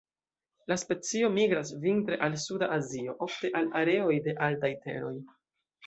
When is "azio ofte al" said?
2.79-3.71